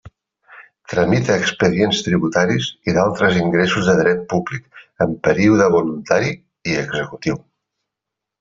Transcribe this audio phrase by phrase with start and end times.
[0.93, 6.35] Tramita expedients tributaris i d'altres ingressos de dret públic en període voluntari
[6.73, 7.39] i executiu.